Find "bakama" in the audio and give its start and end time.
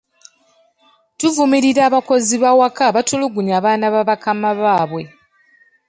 4.09-4.49